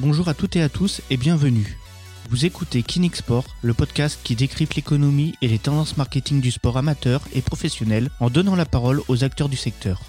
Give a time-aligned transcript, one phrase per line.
[0.00, 1.78] Bonjour à toutes et à tous et bienvenue.
[2.28, 6.76] Vous écoutez Kinix Sport, le podcast qui décrypte l'économie et les tendances marketing du sport
[6.76, 10.02] amateur et professionnel en donnant la parole aux acteurs du secteur.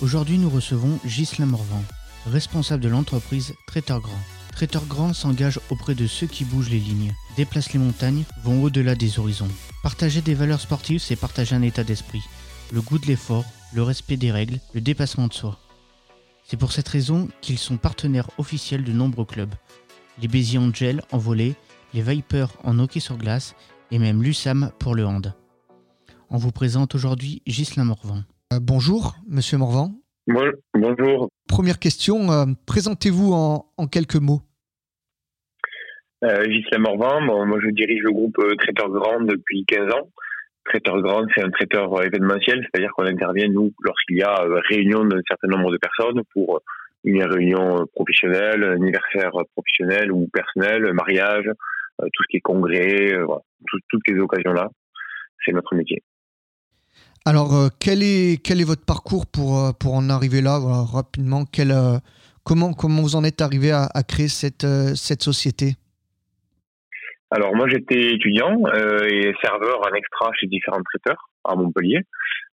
[0.00, 1.84] Aujourd'hui, nous recevons Ghislain Morvan,
[2.26, 4.18] responsable de l'entreprise Traiteur Grand.
[4.50, 8.96] Traiteur Grand s'engage auprès de ceux qui bougent les lignes, déplacent les montagnes, vont au-delà
[8.96, 9.46] des horizons.
[9.84, 12.22] Partager des valeurs sportives, c'est partager un état d'esprit,
[12.72, 15.60] le goût de l'effort, le respect des règles, le dépassement de soi.
[16.50, 19.52] C'est pour cette raison qu'ils sont partenaires officiels de nombreux clubs.
[20.22, 21.52] Les Béziers Angels en volley,
[21.92, 23.54] les Vipers en hockey sur glace
[23.90, 25.34] et même l'USAM pour le hand.
[26.30, 28.24] On vous présente aujourd'hui Ghislain Morvan.
[28.54, 29.94] Euh, bonjour, monsieur Morvan.
[30.26, 34.40] Bon- bonjour, Première question, euh, présentez-vous en, en quelques mots.
[36.24, 37.20] euh, Ghislain Morvan.
[37.46, 40.08] Moi, je dirige le groupe euh, Traiteur Grand depuis 15 ans.
[40.68, 44.60] Traiteur Grand, c'est un traiteur euh, événementiel, c'est-à-dire qu'on intervient, nous, lorsqu'il y a euh,
[44.68, 46.60] réunion d'un certain nombre de personnes pour euh,
[47.04, 51.44] une réunion professionnelle, anniversaire professionnel ou personnel, mariage,
[52.00, 53.14] tout ce qui est congrès,
[53.88, 54.68] toutes les occasions-là,
[55.44, 56.02] c'est notre métier.
[57.24, 60.58] Alors, quel, est, quel est votre parcours pour, pour en arriver là?
[60.58, 61.72] Voilà, Rapidement, quel,
[62.42, 65.76] comment, comment vous en êtes arrivé à, à créer cette, cette société?
[67.30, 72.00] Alors moi j'étais étudiant euh, et serveur en extra chez différents traiteurs à Montpellier,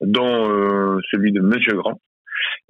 [0.01, 1.99] dont euh, celui de Monsieur Grand.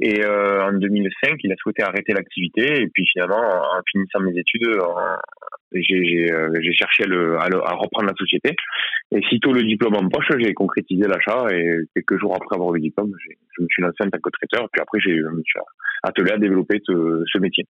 [0.01, 4.37] Et euh, en 2005, il a souhaité arrêter l'activité et puis finalement, en, finissant mes
[4.37, 5.17] études, euh,
[5.73, 8.55] j'ai cherché à, le- à reprendre la société.
[9.11, 12.79] Et sitôt le diplôme en poche, j'ai concrétisé l'achat et quelques jours après avoir le
[12.79, 13.11] diplôme,
[13.57, 14.67] je me suis lancé en tant que traiteur.
[14.71, 15.59] Puis après, j'ai je me suis
[16.03, 17.65] attelé à développer ce métier.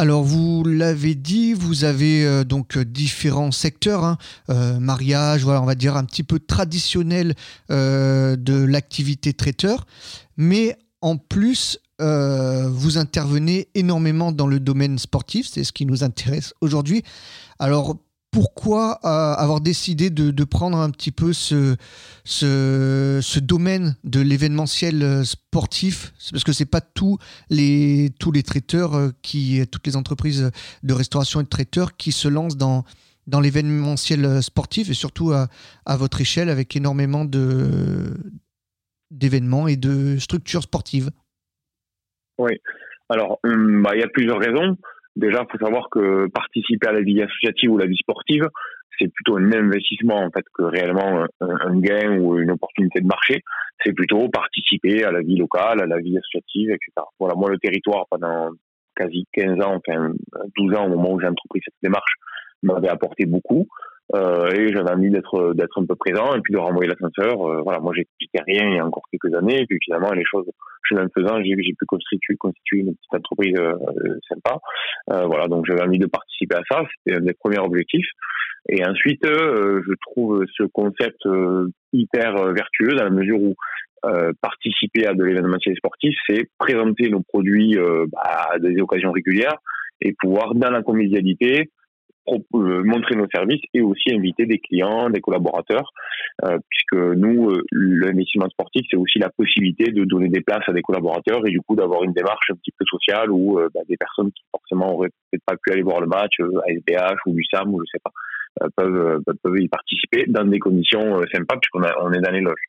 [0.00, 4.16] Alors, vous l'avez dit, vous avez euh, donc euh, différents secteurs, hein,
[4.48, 7.34] euh, mariage, voilà, on va dire un petit peu traditionnel
[7.68, 9.86] de l'activité traiteur,
[10.36, 16.54] mais en plus, vous intervenez énormément dans le domaine sportif, c'est ce qui nous intéresse
[16.60, 17.02] aujourd'hui.
[17.58, 17.96] Alors,
[18.30, 21.76] pourquoi euh, avoir décidé de, prendre un petit peu ce,
[22.24, 26.12] ce, domaine de l'événementiel euh, sportif?
[26.30, 27.18] Parce que c'est pas tous
[27.48, 30.50] les, tous les traiteurs, euh, qui, toutes les entreprises
[30.82, 32.84] de restauration et de traiteurs qui se lancent dans,
[33.26, 35.48] dans l'événementiel sportif et surtout à,
[35.86, 38.14] à votre échelle avec énormément de,
[39.10, 41.10] d'événements et de structures sportives.
[43.08, 44.76] Alors, hum, bah, il y a plusieurs raisons.
[45.16, 48.48] Déjà, il faut savoir que participer à la vie associative ou la vie sportive,
[48.98, 53.42] c'est plutôt un investissement en fait que réellement un, gain ou une opportunité de marché.
[53.84, 57.06] C'est plutôt participer à la vie locale, à la vie associative, etc.
[57.18, 58.50] Voilà, moi, le territoire pendant
[58.96, 60.12] quasi 15 ans, enfin
[60.56, 62.12] 12 ans au moment où j'ai entrepris cette démarche,
[62.62, 63.68] m'avait apporté beaucoup.
[64.14, 67.46] Euh, et j'avais envie d'être d'être un peu présent et puis de renvoyer l'ascenseur.
[67.46, 70.24] Euh, voilà, moi j'expliquais rien il y a encore quelques années et puis finalement les
[70.24, 70.46] choses,
[70.82, 73.74] chemin faisant, j'ai pu constituer constituer une petite entreprise euh,
[74.28, 74.58] sympa.
[75.12, 78.08] Euh, voilà, donc j'avais envie de participer à ça, c'était un des premiers objectifs.
[78.70, 83.54] Et ensuite, euh, je trouve ce concept euh, hyper vertueux dans la mesure où
[84.04, 89.10] euh, participer à de l'événementiel sportif, c'est présenter nos produits euh, bah, à des occasions
[89.10, 89.56] régulières
[90.00, 91.70] et pouvoir dans la convivialité
[92.52, 95.92] montrer nos services et aussi inviter des clients, des collaborateurs,
[96.44, 100.72] euh, puisque nous, euh, l'investissement sportif, c'est aussi la possibilité de donner des places à
[100.72, 103.80] des collaborateurs et du coup d'avoir une démarche un petit peu sociale où euh, bah,
[103.88, 107.18] des personnes qui forcément auraient peut-être pas pu aller voir le match euh, à SBH
[107.26, 108.12] ou l'USAM ou je sais pas,
[108.62, 112.30] euh, peuvent, euh, peuvent y participer dans des conditions euh, sympas puisqu'on on est dans
[112.30, 112.66] les loges.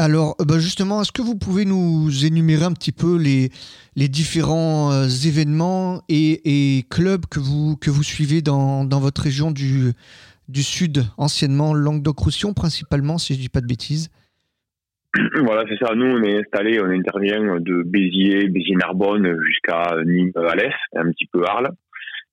[0.00, 3.50] Alors, euh, bah, justement, est-ce que vous pouvez nous énumérer un petit peu les,
[3.96, 9.90] différents euh, événements et, clubs que vous, suivez dans, votre région du,
[10.46, 14.08] du Sud, anciennement Languedoc-Roussillon, principalement, si je ne dis pas de bêtises?
[15.44, 15.92] Voilà, c'est ça.
[15.96, 21.70] Nous, on est installé, on intervient de Béziers, Béziers-Narbonne jusqu'à Nîmes-Alès, un petit peu Arles.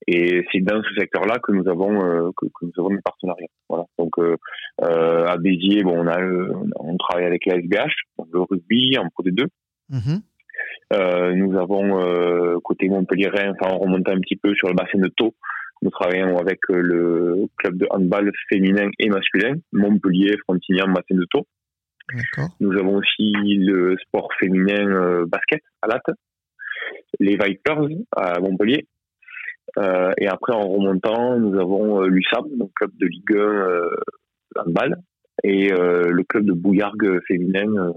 [0.06, 3.48] Et c'est dans ce secteur-là que nous avons euh, que, que nous avons des partenariats.
[3.68, 3.86] Voilà.
[3.98, 4.36] Donc euh,
[4.82, 6.18] euh, à Béziers, bon, on a
[6.78, 9.46] on travaille avec la SBH, donc le rugby en Pro D2.
[9.90, 10.20] Mhm.
[10.92, 14.98] Euh, nous avons euh, côté Montpellier, enfin on remonte un petit peu sur le bassin
[14.98, 15.34] de Thau.
[15.82, 21.26] Nous travaillons avec euh, le club de handball féminin et masculin, Montpellier, Frontignan, bassin de.
[22.14, 22.56] D'accord.
[22.60, 26.16] Nous avons aussi le sport féminin euh, basket à Latte,
[27.18, 28.86] les Vipers à Montpellier.
[29.78, 33.90] Euh, et après, en remontant, nous avons euh, l'USAM, donc club de Ligue 1 euh,
[34.56, 34.96] handball,
[35.44, 37.92] et le club de Bouillargues féminin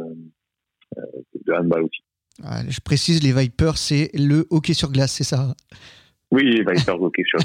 [0.98, 2.02] de handball aussi.
[2.44, 5.56] Ah, je précise, les Vipers, c'est le hockey sur glace, c'est ça?
[6.32, 7.40] Oui, les Vipers, ok, sur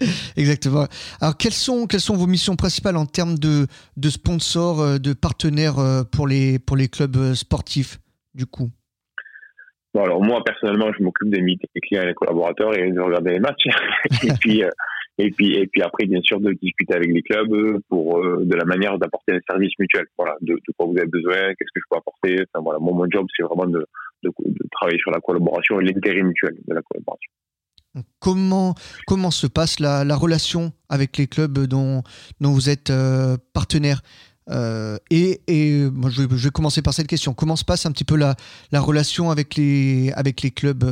[0.36, 0.86] Exactement.
[1.20, 3.66] Alors, quelles sont, quelles sont vos missions principales en termes de,
[3.96, 5.76] de sponsors, de partenaires
[6.10, 8.00] pour les, pour les clubs sportifs,
[8.34, 8.70] du coup?
[9.94, 13.40] Alors moi personnellement, je m'occupe des meetings clients et des collaborateurs et de regarder les
[13.40, 13.66] matchs.
[14.24, 14.70] et puis, euh,
[15.18, 18.54] et puis, et puis après, bien sûr, de discuter avec les clubs pour euh, de
[18.56, 20.06] la manière d'apporter un service mutuel.
[20.18, 22.44] Voilà, de, de quoi vous avez besoin, qu'est-ce que je peux apporter.
[22.54, 23.86] Voilà, mon, job, c'est vraiment de,
[24.24, 27.30] de, de, travailler sur la collaboration et l'intérêt mutuel de la collaboration.
[28.18, 28.74] Comment,
[29.06, 32.02] comment se passe la, la relation avec les clubs dont,
[32.40, 34.00] dont vous êtes euh, partenaire?
[34.50, 37.32] Euh, et, je, vais, commencer par cette question.
[37.32, 38.34] Comment se passe un petit peu la,
[38.72, 40.84] la relation avec euh, les clubs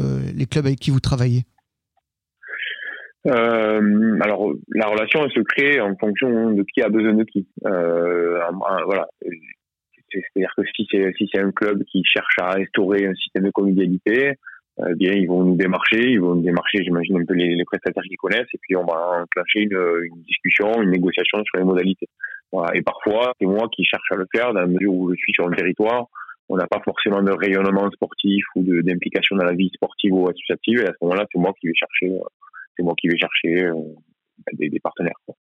[0.67, 1.43] avec qui vous travaillez?
[3.25, 7.47] Euh, alors la relation elle se crée en fonction de qui a besoin de qui.
[7.63, 9.07] Voilà.
[10.11, 10.87] C'est-à-dire que si
[11.33, 14.35] c'est un club qui cherche à instaurer un système de convivialité,
[14.81, 18.03] euh, bien ils vont nous démarcher, ils vont nous démarcher, j'imagine un peu les, prestataires
[18.03, 22.09] qui connaissent, et puis on va enclencher une, une discussion, une négociation sur les modalités.
[22.53, 22.77] Voilà.
[22.77, 25.33] Et parfois, c'est moi qui cherche à le faire dans la mesure où je suis
[25.33, 26.07] sur un territoire.
[26.49, 30.81] On n'a pas forcément de rayonnement sportif ou d'implication dans la vie sportive ou associative.
[30.81, 32.13] Et à ce moment-là, c'est moi qui vais chercher,
[32.77, 33.75] c'est moi qui vais chercher euh,
[34.53, 35.17] des, des, partenaires.
[35.25, 35.35] Quoi.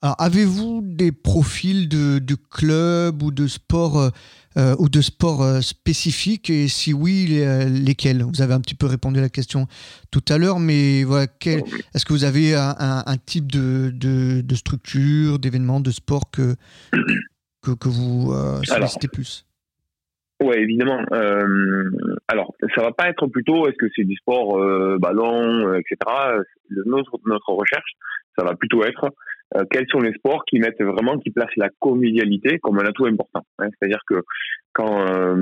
[0.00, 4.12] Alors, avez-vous des profils de, de clubs ou de sports
[4.56, 6.50] euh, ou de sports euh, spécifiques?
[6.50, 8.22] Et si oui, les, lesquels?
[8.22, 9.66] Vous avez un petit peu répondu à la question
[10.12, 11.64] tout à l'heure, mais voilà, quel,
[11.94, 16.30] est-ce que vous avez un, un, un type de, de, de structure, d'événement, de sport
[16.30, 16.54] que,
[17.62, 19.46] que, que vous euh, sollicitez plus?
[20.40, 21.00] Oui, évidemment.
[21.10, 21.90] Euh,
[22.28, 25.96] alors, ça va pas être plutôt, est-ce que c'est du sport euh, ballon, etc.
[26.86, 27.96] Notre, notre recherche,
[28.38, 29.10] ça va plutôt être
[29.56, 33.06] euh, quels sont les sports qui mettent vraiment, qui placent la convivialité comme un atout
[33.06, 33.42] important.
[33.58, 33.68] Hein.
[33.70, 34.22] C'est-à-dire que
[34.72, 35.34] quand euh,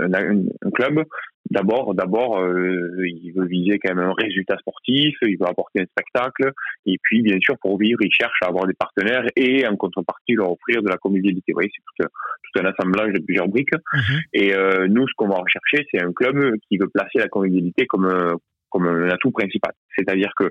[0.00, 1.04] un, un, un, club,
[1.50, 5.86] d'abord, d'abord, euh, il veut viser quand même un résultat sportif, il veut apporter un
[5.86, 6.52] spectacle,
[6.86, 10.34] et puis bien sûr pour vivre, il cherche à avoir des partenaires et en contrepartie
[10.34, 11.52] leur offrir de la convivialité.
[11.52, 12.10] Vous voyez, c'est tout,
[12.52, 13.72] tout, un assemblage de plusieurs briques.
[13.72, 13.98] Mmh.
[14.34, 17.86] Et euh, nous, ce qu'on va rechercher, c'est un club qui veut placer la convivialité
[17.86, 18.36] comme
[18.70, 19.72] comme un atout principal.
[19.96, 20.44] C'est-à-dire que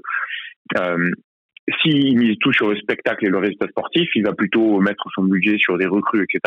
[0.77, 1.12] euh,
[1.81, 5.24] s'il mise tout sur le spectacle et le résultat sportif, il va plutôt mettre son
[5.24, 6.39] budget sur des recrues, etc.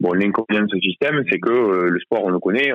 [0.00, 2.72] Bon, l'inconvénient de ce système, c'est que euh, le sport, on le connaît,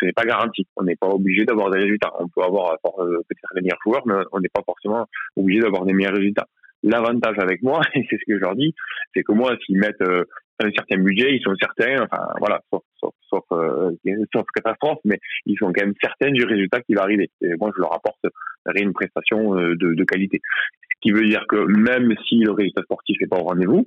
[0.00, 0.66] ce n'est pas garanti.
[0.76, 2.12] On n'est pas obligé d'avoir des résultats.
[2.18, 5.84] On peut avoir euh, peut-être les meilleurs joueurs, mais on n'est pas forcément obligé d'avoir
[5.84, 6.46] des meilleurs résultats.
[6.82, 8.74] L'avantage avec moi, et c'est ce que je leur dis,
[9.14, 10.24] c'est que moi, s'ils mettent euh,
[10.58, 13.92] un certain budget, ils sont certains, enfin voilà, sauf, sauf, sauf, euh,
[14.54, 17.30] catastrophe, mais ils sont quand même certains du résultat qui va arriver.
[17.60, 18.26] Moi, je leur apporte
[18.74, 20.40] une prestation de qualité
[21.06, 23.86] qui veut dire que même si le résultat sportif n'est pas au rendez-vous,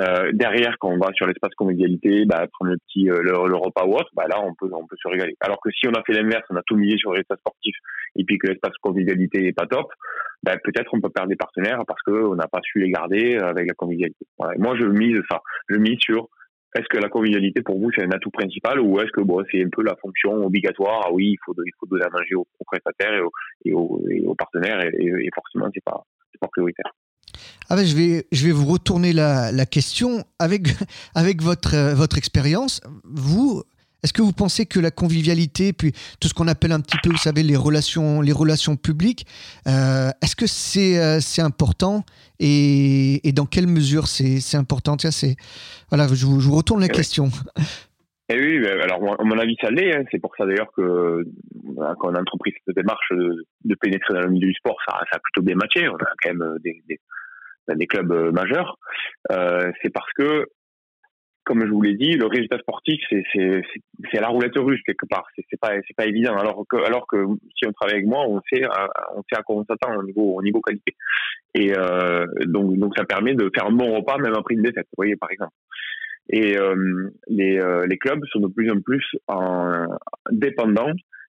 [0.00, 3.86] euh, derrière quand on va sur l'espace convivialité, bah, prendre le petit euh, le, repas
[3.86, 5.34] ou autre, bah là on peut on peut se régaler.
[5.40, 7.74] Alors que si on a fait l'inverse, on a tout misé sur le résultat sportif
[8.14, 9.88] et puis que l'espace convivialité n'est pas top,
[10.44, 13.36] bah, peut-être on peut perdre des partenaires parce que on n'a pas su les garder
[13.36, 14.24] avec la convivialité.
[14.38, 16.28] Moi je mise ça, je mise sur
[16.76, 19.70] est-ce que la convivialité pour vous c'est un atout principal ou est-ce que c'est un
[19.72, 21.06] peu la fonction obligatoire?
[21.06, 23.20] Ah oui il faut il faut donner à manger aux, prestataires
[23.64, 26.92] et aux partenaires et, et forcément c'est pas c'est pas prioritaire.
[27.68, 30.24] Ah ben je, vais, je vais vous retourner la, la question.
[30.38, 30.68] Avec,
[31.14, 33.62] avec votre, euh, votre expérience, vous,
[34.02, 37.10] est-ce que vous pensez que la convivialité, puis tout ce qu'on appelle un petit peu,
[37.10, 39.26] vous savez, les relations, les relations publiques,
[39.68, 42.04] euh, est-ce que c'est euh, c'est important
[42.38, 44.96] et, et, dans quelle mesure c'est important?
[44.96, 45.10] Tiens,
[45.90, 47.30] voilà, je vous, je vous retourne la et question.
[48.30, 49.96] Et oui, alors à mon avis, ça l'est.
[49.96, 50.04] Hein.
[50.10, 51.24] C'est pour ça d'ailleurs que
[51.76, 54.98] quand on a entrepris cette démarche de, de pénétrer dans le milieu du sport, ça,
[55.10, 55.88] ça, a plutôt bien matché.
[55.88, 57.00] On a quand même des, des,
[57.74, 58.78] des clubs euh, majeurs.
[59.32, 60.46] Euh, c'est parce que,
[61.44, 65.26] comme je vous l'ai dit, le résultat sportif, c'est la roulette russe quelque part.
[65.34, 66.36] C'est pas pas évident.
[66.36, 67.16] Alors que alors que
[67.56, 68.64] si on travaille avec moi, on sait
[69.16, 70.94] on sait à quoi on s'attend au niveau au niveau qualité.
[71.54, 74.86] Et euh, donc donc ça permet de faire un bon repas même après une défaite.
[74.92, 75.52] Vous voyez par exemple.
[76.28, 79.86] Et euh, les, euh, les clubs sont de plus en plus en,
[80.30, 80.92] dépendants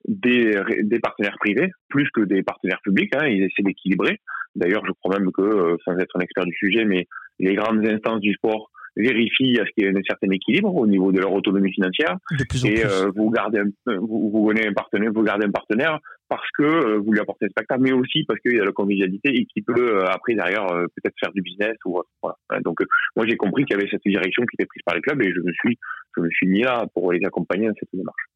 [0.07, 3.15] des, des partenaires privés, plus que des partenaires publics.
[3.17, 4.21] Hein, ils essaient d'équilibrer.
[4.55, 7.07] D'ailleurs, je crois même que, euh, sans être un expert du sujet, mais
[7.39, 10.87] les grandes instances du sport vérifient à ce qu'il y ait un certain équilibre au
[10.87, 12.17] niveau de leur autonomie financière.
[12.65, 15.99] et euh, vous gardez, un, vous, vous un partenaire, vous gardez un partenaire
[16.33, 18.73] parce que euh, vous lui apportez un spectacle, mais aussi parce qu'il y a la
[18.73, 22.37] convivialité et qui peut euh, après derrière euh, peut-être faire du business ou voilà.
[22.63, 22.79] Donc
[23.17, 25.31] moi j'ai compris qu'il y avait cette direction qui était prise par les clubs et
[25.31, 25.79] je me suis
[26.17, 28.32] je me suis mis là pour les accompagner dans cette démarche.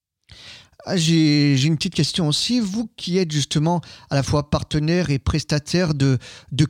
[0.88, 2.61] Ah, J'ai une petite question aussi.
[2.61, 6.16] Vous qui êtes justement à la fois partenaire et prestataire de,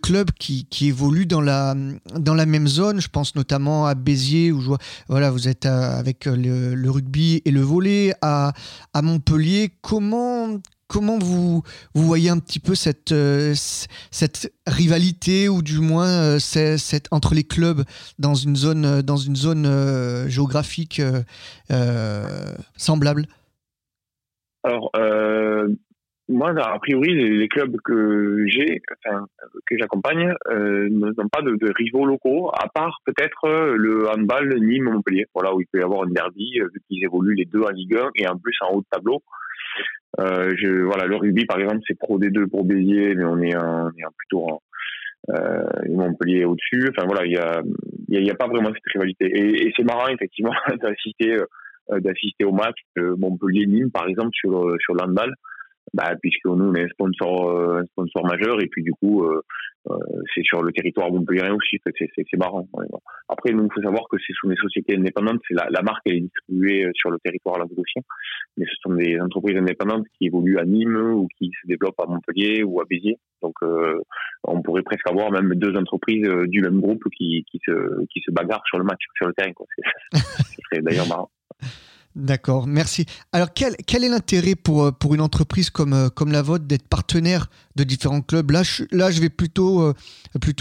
[0.03, 5.49] clubs qui, évoluent dans la, même zone, je pense notamment à Béziers, où voilà, vous
[5.49, 8.55] êtes avec le, le rugby et le volet, à,
[8.95, 9.75] Montpellier.
[9.83, 10.61] Comment,
[11.19, 11.63] vous,
[11.95, 13.55] voyez un petit peu cette, euh,
[14.67, 17.85] rivalité ou du moins euh, cette, entre les clubs
[18.19, 21.03] dans une zone, euh, géographique
[21.71, 23.29] euh, semblable?
[24.67, 25.69] Alors, euh,
[26.29, 29.27] moi, a priori, les, clubs que j'ai, enfin,
[29.65, 35.27] que j'accompagne, euh, n'ont pas de, rivaux locaux, à part peut-être euh, le handball Nîmes-Montpellier,
[35.35, 37.71] voilà, où il peut y avoir une derby, euh, vu qu'ils évoluent les deux en
[37.71, 39.23] Ligue 1 et en plus en haut de tableau.
[40.19, 43.55] Euh, je, voilà, le rugby, par exemple, c'est Pro D2 pour Béziers, mais on est,
[43.55, 44.63] un, on est un plutôt en,
[45.31, 46.91] euh, Montpellier au-dessus.
[46.91, 47.63] Enfin voilà, il y a,
[48.09, 49.31] y, y a pas vraiment cette rivalité.
[49.33, 51.37] Et, c'est marrant effectivement d'assister
[51.91, 55.33] d'assister au match Montpellier-Nîmes, par exemple, sur sur l'handball
[55.95, 59.25] bah, puisque nous on est un sponsor, euh, un sponsor majeur et puis du coup
[59.25, 59.41] euh,
[59.89, 59.97] euh
[60.35, 62.69] c'est sur le territoire montpellierin aussi, c'est marrant.
[63.29, 66.03] Après nous il faut savoir que c'est sous des sociétés indépendantes, c'est la, la, marque
[66.07, 68.03] elle est distribuée euh, sur le territoire languedocien,
[68.57, 72.07] mais ce sont des entreprises indépendantes qui évoluent à Nîmes ou qui se développent à
[72.07, 73.19] Montpellier ou à Béziers.
[73.43, 74.01] Donc euh,
[74.45, 78.33] on pourrait presque avoir même deux entreprises du même groupe qui, qui se qui se
[78.33, 79.53] bagarrent sur le match, sur le terrain.
[80.13, 81.31] Ce serait d'ailleurs marrant.
[82.17, 83.05] D'accord, merci.
[83.31, 87.49] Alors, quel, est l'intérêt pour, euh, une entreprise comme, euh, comme la vôtre d'être partenaire
[87.77, 88.51] de différents clubs?
[88.51, 89.93] Là je, vais plutôt, euh,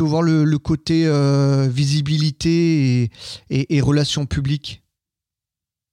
[0.02, 1.06] voir le, côté
[1.70, 3.10] visibilité
[3.50, 4.84] et, relations publiques.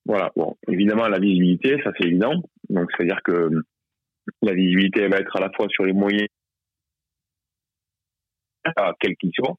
[0.05, 2.43] Voilà, bon, évidemment, la visibilité, ça c'est évident.
[2.69, 3.51] Donc, c'est-à-dire que
[4.43, 6.27] la visibilité, va être à la fois sur les moyens,
[8.99, 9.55] quels qu'ils soient,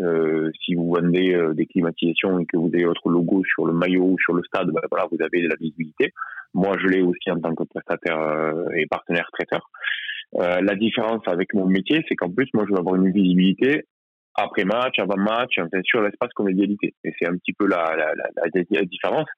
[0.00, 3.72] euh, si vous vendez euh, des climatisations et que vous avez votre logo sur le
[3.72, 6.12] maillot ou sur le stade, ben voilà, vous avez de la visibilité.
[6.54, 9.70] Moi, je l'ai aussi en tant que prestataire euh, et partenaire traiteur.
[10.32, 13.84] la différence avec mon métier, c'est qu'en plus, moi, je vais avoir une visibilité
[14.34, 16.94] après match, avant match, enfin, sur l'espace convivialité.
[17.04, 17.84] Et c'est un petit peu la,
[18.84, 19.28] différence,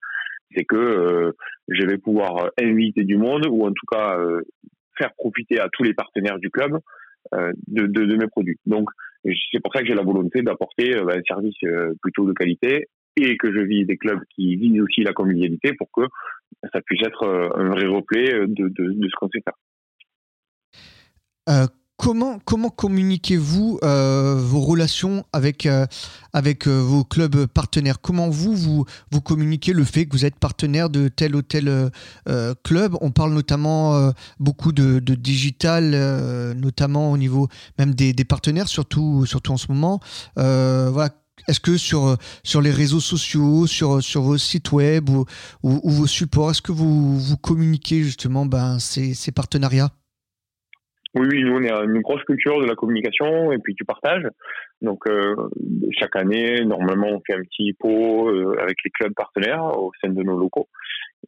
[0.55, 1.35] c'est que
[1.69, 4.19] je vais pouvoir inviter du monde ou en tout cas
[4.99, 6.79] faire profiter à tous les partenaires du club
[7.33, 8.59] de, de mes produits.
[8.67, 8.91] Donc,
[9.25, 12.89] c'est pour ça que j'ai la volonté d'apporter euh, un service euh, plutôt de qualité
[13.17, 16.03] et que je vise des clubs qui visent aussi la convivialité pour que
[16.73, 19.55] ça puisse être euh, un vrai replay de, de, de ce qu'on sait faire.
[22.45, 25.87] Comment, communiquez-vous euh, vos relations avec, euh,
[26.35, 28.01] euh, vos clubs partenaires?
[28.01, 31.91] Comment vous, vous, vous communiquez le fait que vous êtes partenaire de tel ou tel
[32.65, 32.97] club?
[33.01, 35.91] On parle notamment beaucoup de, digital,
[36.55, 40.01] notamment au niveau même des, partenaires, surtout, en ce moment.
[41.49, 42.17] Est-ce que sur,
[42.61, 45.25] les réseaux sociaux, sur, vos sites web ou,
[45.63, 49.91] vos supports, est-ce que vous, vous communiquez justement ben, ces partenariats?
[51.15, 54.27] Oui, oui, nous on est une grosse culture de la communication et puis du partage.
[54.81, 55.37] Donc euh,
[55.99, 60.11] chaque année, normalement, on fait un petit pot euh, avec les clubs partenaires au sein
[60.11, 60.69] de nos locaux.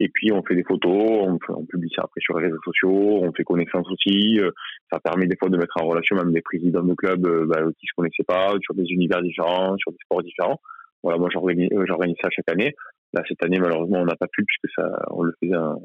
[0.00, 3.32] Et puis on fait des photos, on, publie ça après sur les réseaux sociaux, on
[3.32, 4.40] fait connaissance aussi.
[4.40, 4.50] Euh,
[4.92, 7.60] ça permet des fois de mettre en relation même des présidents de clubs euh, bah,
[7.78, 10.60] qui se connaissaient pas, sur des univers différents, sur des sports différents.
[11.02, 12.74] Voilà, moi j'organise ça chaque année.
[13.14, 15.80] Là, cette année, malheureusement, on n'a pas pu puisque ça, on le faisait en,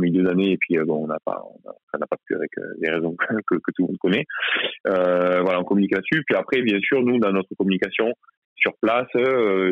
[0.00, 2.74] milieu d'année et puis euh, bon, on n'a pas, on n'a pas pu avec euh,
[2.80, 3.14] les raisons
[3.48, 4.24] que, tout le monde connaît.
[4.88, 6.24] Euh, voilà, on communique là-dessus.
[6.26, 8.12] Puis après, bien sûr, nous, dans notre communication
[8.56, 9.06] sur place,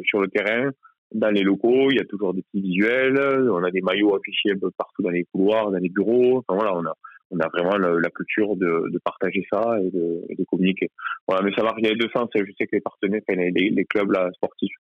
[0.05, 0.71] sur le terrain,
[1.13, 3.19] dans les locaux, il y a toujours des petits visuels.
[3.51, 6.45] On a des maillots affichés un peu partout dans les couloirs, dans les bureaux.
[6.49, 6.95] Voilà, on a,
[7.33, 10.91] on a vraiment la, culture de, partager ça et de, communiquer.
[11.27, 12.29] Voilà, mais ça marche dans les deux sens.
[12.35, 14.75] Je sais que les partenaires, les, clubs sportifs,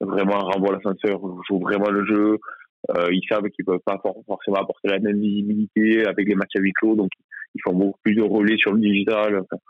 [0.00, 2.38] vraiment renvoie l'ascenseur, joue vraiment le jeu.
[2.90, 6.60] Euh, ils savent qu'ils peuvent pas forcément apporter la même visibilité avec les matchs à
[6.60, 7.10] huis clos, donc
[7.54, 9.40] ils font beaucoup plus de relais sur le digital.
[9.40, 9.60] Enfin,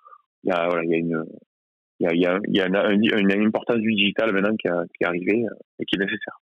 [0.44, 1.24] il y a, voilà, il y a une,
[2.00, 4.54] il y a, il y a, il y a une, une, importance du digital maintenant
[4.56, 5.46] qui, a, qui est arrivée
[5.78, 6.38] et qui est nécessaire.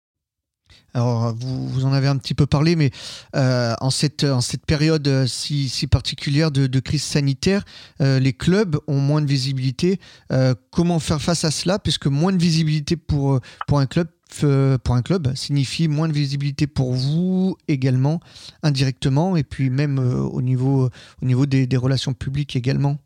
[0.93, 2.91] Alors, vous, vous, en avez un petit peu parlé, mais
[3.35, 7.63] euh, en, cette, en cette période euh, si, si particulière de, crise sanitaire,
[8.01, 9.99] euh, les clubs ont moins de visibilité.
[10.71, 11.79] Comment faire face à cela?
[11.79, 14.07] Puisque moins de visibilité pour, pour, un club,
[14.83, 18.19] pour un club signifie moins de visibilité pour vous également,
[18.63, 20.89] indirectement, et puis même au niveau,
[21.21, 22.97] au niveau des relations publiques également.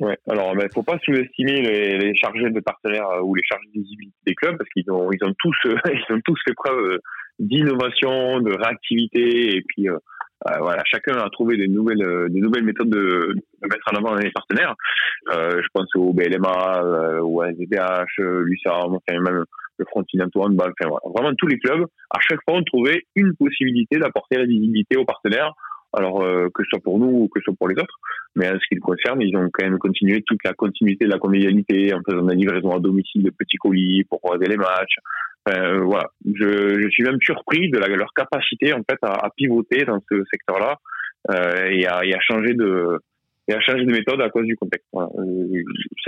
[0.00, 0.18] Ouais.
[0.28, 3.42] Alors, il ben, ne faut pas sous-estimer les, les, chargés de partenaires euh, ou les
[3.44, 6.38] chargés de visibilité des clubs parce qu'ils ont, ils ont tous, euh, ils ont tous
[6.46, 6.98] fait preuve euh,
[7.38, 9.96] d'innovation, de réactivité et puis euh,
[10.60, 14.30] voilà, chacun a trouvé des nouvelles, des nouvelles méthodes de, de mettre en avant les
[14.30, 14.74] partenaires.
[15.32, 19.44] je pense au BLMA, au SDH, l'USAM, enfin même
[19.78, 21.86] le Frontinento Handball, enfin voilà, vraiment tous les clubs.
[22.10, 25.52] À chaque fois, on trouvait une possibilité d'apporter la visibilité aux partenaires
[25.92, 27.98] alors euh, que ce soit pour nous ou que ce soit pour les autres.
[28.34, 31.10] Mais en ce qui le concerne, ils ont quand même continué toute la continuité de
[31.10, 34.96] la convivialité en faisant des livraisons à domicile de petits colis pour regarder les matchs.
[35.48, 40.00] Euh, voilà, je, suis même surpris de la, leur capacité en fait à, pivoter dans
[40.10, 40.76] ce secteur-là
[41.30, 42.98] euh, et, à, changer de
[43.48, 44.88] et à changer de méthode à cause du contexte.
[44.94, 45.62] Euh,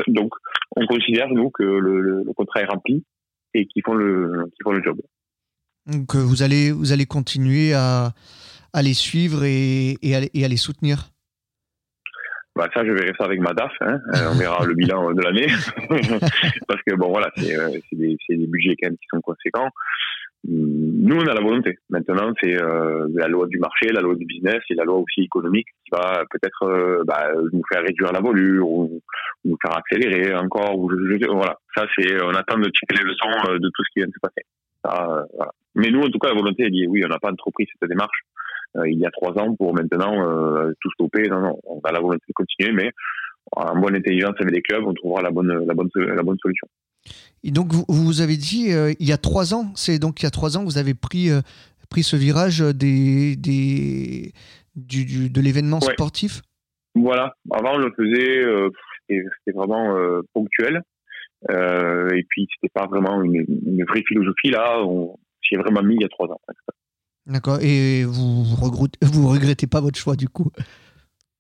[0.09, 0.33] donc,
[0.77, 3.05] on considère nous que le contrat est rempli
[3.55, 4.99] et qu'ils font le qu'ils font le job.
[5.87, 8.13] Donc, vous allez vous allez continuer à
[8.73, 11.11] à les suivre et, et, à, les soutenir
[12.57, 13.71] bah ça, je verrai ça avec ma DAF.
[13.83, 14.01] Hein.
[14.33, 15.47] on verra le bilan de l'année.
[16.67, 17.55] Parce que, bon, voilà, c'est
[17.93, 19.71] des, des, budgets qui sont conséquents.
[20.45, 21.79] Nous, on a la volonté.
[21.91, 25.23] Maintenant, c'est euh, la loi du marché, la loi du business et la loi aussi
[25.23, 29.01] économique qui va peut-être euh, bah, nous faire réduire la volure ou,
[29.45, 30.77] nous faire accélérer encore.
[30.77, 32.23] Voilà, ça c'est.
[32.23, 34.47] On attend de tirer les leçons euh, de tout ce qui vient de se passer.
[35.75, 37.89] Mais nous, en tout cas, la volonté, elle dit oui, on n'a pas entrepris cette
[37.89, 38.21] démarche
[38.87, 40.15] il y a trois ans pour maintenant
[40.81, 41.29] tout stopper.
[41.29, 42.91] Non, non, on a la volonté de continuer, mais
[43.53, 46.69] en bonne intelligence avec les clubs, on trouvera la bonne, la bonne, la bonne solution.
[47.45, 50.25] Et donc, vous, vous avez dit, euh, il y a trois ans, c'est donc il
[50.25, 51.41] y a trois ans vous avez pris, euh,
[51.89, 54.33] pris ce virage des, des,
[54.75, 56.43] du, de l'événement sportif?
[56.95, 57.35] Voilà.
[57.51, 58.71] Avant, on le faisait, euh,
[59.09, 59.97] c'était vraiment
[60.35, 60.83] ponctuel.
[61.49, 64.51] et puis, c'était pas vraiment une, une, vraie philosophie.
[64.51, 66.41] Là, on s'y est vraiment mis il y a trois ans.
[67.29, 67.59] D'accord.
[67.61, 70.51] Et vous, vous, regrettez pas votre choix, du coup?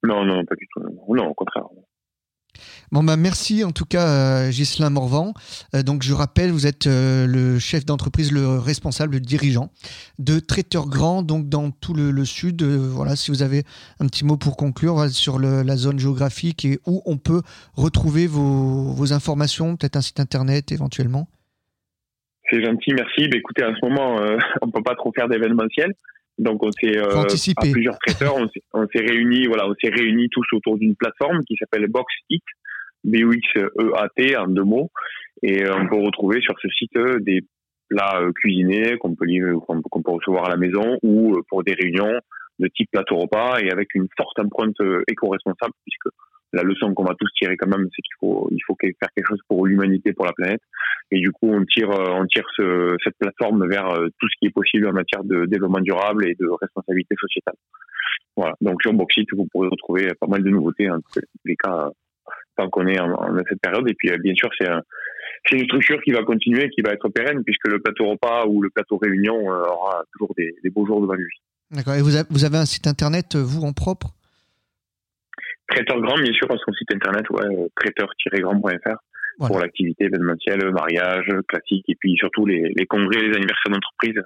[0.03, 0.81] Non, non, pas du tout.
[1.15, 1.65] Non, au contraire.
[2.91, 5.35] Bon bah merci en tout cas euh, Ghislain Morvan.
[5.75, 9.71] Euh, donc je rappelle, vous êtes euh, le chef d'entreprise, le responsable, le dirigeant
[10.19, 12.63] de Traiteur Grand, donc dans tout le, sud.
[12.63, 13.65] voilà, si vous avez
[14.01, 17.43] un petit mot pour conclure sur la zone géographique et où on peut
[17.75, 21.29] retrouver vos, informations, peut-être un site internet éventuellement.
[22.51, 23.29] C'est gentil, merci.
[23.29, 24.17] Bah, écoutez, à ce moment,
[24.63, 25.93] on peut pas trop faire d'événementiel.
[26.39, 27.25] Donc on s'est euh,
[27.57, 31.57] à plusieurs traiteurs, on s'est réunis, voilà, on s'est réunis tous autour d'une plateforme qui
[31.57, 32.45] s'appelle Box Eat,
[33.03, 34.89] B O X E A T en deux mots,
[35.43, 37.41] et euh, on peut retrouver sur ce site euh, des
[37.89, 39.27] plats euh, cuisinés qu'on peut
[39.59, 42.21] qu'on peut recevoir à la maison ou pour des réunions
[42.61, 44.77] de type plateau repas et avec une forte empreinte
[45.09, 46.15] éco-responsable puisque
[46.53, 49.29] la leçon qu'on va tous tirer quand même, c'est qu'il faut, il faut faire quelque
[49.29, 50.61] chose pour l'humanité, pour la planète.
[51.11, 54.47] Et du coup, on tire, on tire ce, cette plateforme vers euh, tout ce qui
[54.47, 57.57] est possible en matière de développement durable et de responsabilité sociétale.
[58.37, 58.55] Voilà.
[58.61, 61.91] Donc sur Boxit, vous pourrez retrouver pas mal de nouveautés, en tous les cas,
[62.57, 63.89] tant qu'on est en, cette période.
[63.89, 64.69] Et puis, euh, bien sûr, c'est
[65.49, 68.61] c'est une structure qui va continuer, qui va être pérenne, puisque le plateau repas ou
[68.61, 71.33] le plateau réunion euh, aura toujours des, beaux jours devant lui.
[71.71, 71.95] D'accord.
[71.95, 74.13] Et vous avez un site internet, vous, en propre?
[75.69, 78.97] Traiteur Grand, bien sûr, son site internet, ouais, euh, traiteur-grand.fr
[79.47, 84.21] pour l'activité événementielle, mariage, classique, et puis surtout les, les congrès, les anniversaires d'entreprise,